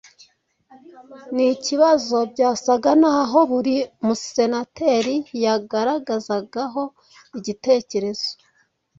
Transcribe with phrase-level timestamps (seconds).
[1.33, 6.83] Ni ikibazo byasaga n’aho buri musenateri yagaragazagaho
[7.37, 8.29] igitekerezo